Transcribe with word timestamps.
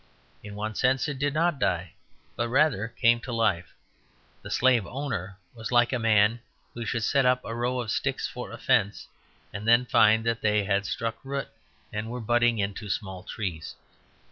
In 0.41 0.55
one 0.55 0.73
sense 0.73 1.07
it 1.07 1.19
did 1.19 1.35
not 1.35 1.59
die, 1.59 1.93
but 2.35 2.49
rather 2.49 2.87
came 2.87 3.19
to 3.19 3.31
life. 3.31 3.75
The 4.41 4.49
slave 4.49 4.87
owner 4.87 5.37
was 5.53 5.71
like 5.71 5.93
a 5.93 5.99
man 5.99 6.39
who 6.73 6.85
should 6.87 7.03
set 7.03 7.23
up 7.23 7.45
a 7.45 7.53
row 7.53 7.79
of 7.79 7.91
sticks 7.91 8.27
for 8.27 8.49
a 8.51 8.57
fence, 8.57 9.05
and 9.53 9.67
then 9.67 9.85
find 9.85 10.25
they 10.25 10.63
had 10.63 10.87
struck 10.87 11.23
root 11.23 11.49
and 11.93 12.09
were 12.09 12.19
budding 12.19 12.57
into 12.57 12.89
small 12.89 13.21
trees. 13.21 13.75